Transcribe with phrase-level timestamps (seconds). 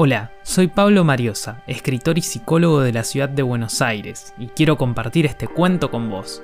[0.00, 4.78] Hola, soy Pablo Mariosa, escritor y psicólogo de la ciudad de Buenos Aires, y quiero
[4.78, 6.40] compartir este cuento con vos.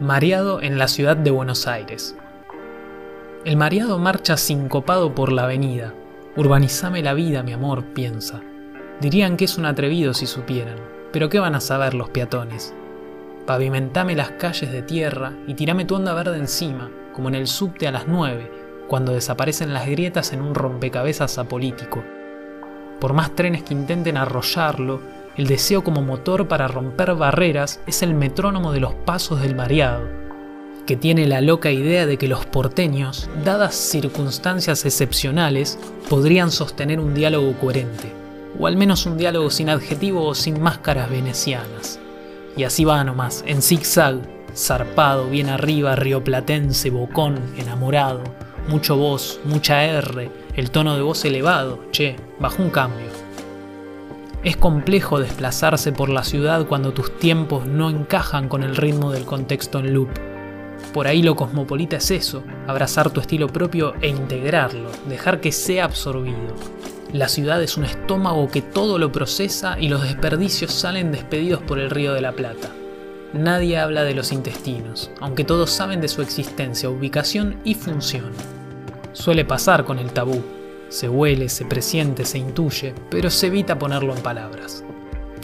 [0.00, 2.16] Mareado en la ciudad de Buenos Aires.
[3.44, 5.92] El mareado marcha sincopado por la avenida.
[6.34, 8.40] Urbanizame la vida, mi amor, piensa.
[9.02, 10.78] Dirían que es un atrevido si supieran,
[11.12, 12.74] pero ¿qué van a saber los peatones?
[13.44, 17.86] Pavimentame las calles de tierra y tirame tu onda verde encima, como en el subte
[17.86, 22.04] a las nueve, cuando desaparecen las grietas en un rompecabezas apolítico.
[23.00, 25.00] Por más trenes que intenten arrollarlo,
[25.36, 30.08] el deseo como motor para romper barreras es el metrónomo de los pasos del mareado,
[30.86, 35.78] que tiene la loca idea de que los porteños, dadas circunstancias excepcionales,
[36.08, 38.10] podrían sostener un diálogo coherente,
[38.58, 41.98] o al menos un diálogo sin adjetivo o sin máscaras venecianas.
[42.56, 44.20] Y así va nomás, en zigzag,
[44.54, 48.22] zarpado, bien arriba, rioplatense, bocón, enamorado,
[48.68, 53.06] mucho voz, mucha R, el tono de voz elevado, che, bajo un cambio.
[54.42, 59.24] Es complejo desplazarse por la ciudad cuando tus tiempos no encajan con el ritmo del
[59.24, 60.10] contexto en loop.
[60.92, 65.84] Por ahí lo cosmopolita es eso, abrazar tu estilo propio e integrarlo, dejar que sea
[65.84, 66.54] absorbido.
[67.12, 71.78] La ciudad es un estómago que todo lo procesa y los desperdicios salen despedidos por
[71.78, 72.70] el río de la Plata.
[73.32, 78.30] Nadie habla de los intestinos, aunque todos saben de su existencia, ubicación y función.
[79.16, 80.44] Suele pasar con el tabú.
[80.90, 84.84] Se huele, se presiente, se intuye, pero se evita ponerlo en palabras.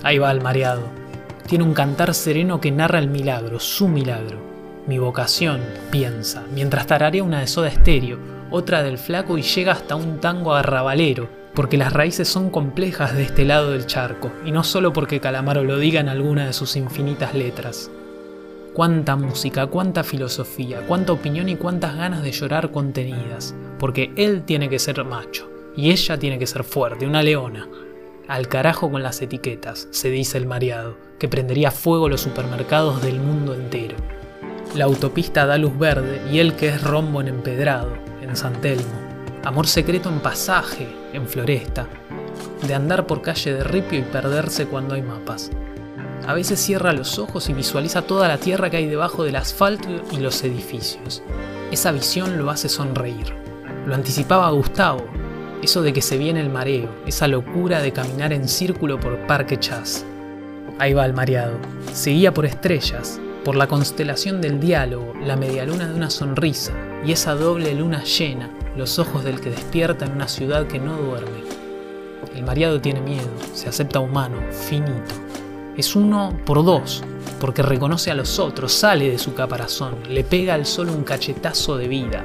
[0.03, 0.83] Ahí va el mareado.
[1.47, 4.39] Tiene un cantar sereno que narra el milagro, su milagro.
[4.87, 8.19] Mi vocación, piensa, mientras tararea una de soda estéreo,
[8.51, 13.23] otra del flaco y llega hasta un tango arrabalero, porque las raíces son complejas de
[13.23, 16.77] este lado del charco, y no solo porque Calamaro lo diga en alguna de sus
[16.77, 17.91] infinitas letras.
[18.75, 24.70] Cuánta música, cuánta filosofía, cuánta opinión y cuántas ganas de llorar contenidas, porque él tiene
[24.70, 27.69] que ser macho y ella tiene que ser fuerte, una leona.
[28.29, 33.20] Al carajo con las etiquetas, se dice el mareado, que prendería fuego los supermercados del
[33.20, 33.97] mundo entero.
[34.74, 37.92] La autopista da luz verde y él que es rombo en empedrado,
[38.23, 38.85] en San Telmo.
[39.45, 41.89] Amor secreto en pasaje, en floresta.
[42.67, 45.51] De andar por calle de ripio y perderse cuando hay mapas.
[46.27, 49.89] A veces cierra los ojos y visualiza toda la tierra que hay debajo del asfalto
[50.13, 51.21] y los edificios.
[51.73, 53.35] Esa visión lo hace sonreír.
[53.87, 55.05] Lo anticipaba Gustavo,
[55.63, 59.59] eso de que se viene el mareo, esa locura de caminar en círculo por Parque
[59.59, 60.07] Chas.
[60.79, 61.59] Ahí va el mareado.
[61.93, 66.73] Seguía por estrellas, por la constelación del diálogo, la medialuna de una sonrisa
[67.05, 70.97] y esa doble luna llena, los ojos del que despierta en una ciudad que no
[70.97, 71.43] duerme.
[72.33, 75.15] El mareado tiene miedo, se acepta humano, finito
[75.77, 77.03] es uno por dos,
[77.41, 81.77] porque reconoce a los otros, sale de su caparazón, le pega al sol un cachetazo
[81.77, 82.25] de vida.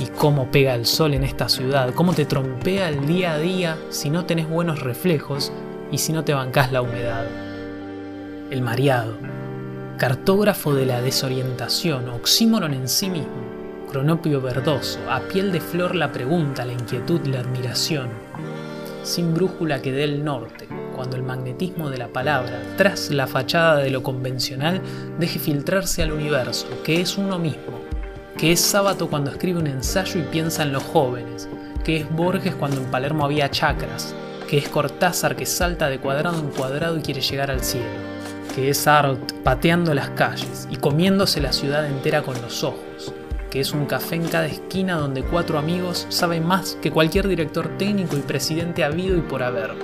[0.00, 3.76] Y cómo pega el sol en esta ciudad, cómo te trompea el día a día
[3.90, 5.52] si no tenés buenos reflejos
[5.90, 7.26] y si no te bancás la humedad.
[8.50, 9.18] El mareado,
[9.98, 16.12] cartógrafo de la desorientación, oxímoron en sí mismo, cronopio verdoso, a piel de flor la
[16.12, 18.08] pregunta, la inquietud, la admiración,
[19.02, 23.76] sin brújula que dé el norte, cuando el magnetismo de la palabra, tras la fachada
[23.76, 24.82] de lo convencional,
[25.20, 27.78] deje filtrarse al universo, que es uno mismo,
[28.36, 31.48] que es sábado cuando escribe un ensayo y piensa en los jóvenes,
[31.84, 34.12] que es Borges cuando en Palermo había chacras,
[34.48, 37.86] que es Cortázar que salta de cuadrado en cuadrado y quiere llegar al cielo,
[38.56, 43.14] que es Art pateando las calles y comiéndose la ciudad entera con los ojos,
[43.52, 47.78] que es un café en cada esquina donde cuatro amigos saben más que cualquier director
[47.78, 49.76] técnico y presidente habido y por haber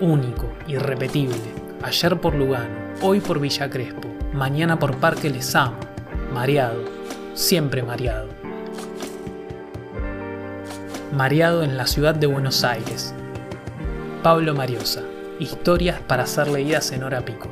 [0.00, 1.36] único, irrepetible.
[1.82, 5.78] Ayer por Lugano, hoy por Villa Crespo, mañana por Parque Lesama.
[6.32, 6.82] Mareado,
[7.34, 8.28] siempre mareado.
[11.12, 13.14] Mareado en la ciudad de Buenos Aires.
[14.22, 15.02] Pablo Mariosa.
[15.38, 17.48] Historias para ser leídas en hora pico.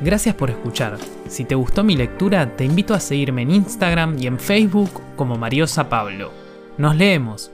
[0.00, 0.98] Gracias por escuchar.
[1.28, 5.38] Si te gustó mi lectura, te invito a seguirme en Instagram y en Facebook como
[5.38, 6.43] Mariosa Pablo.
[6.76, 7.52] Nos leemos.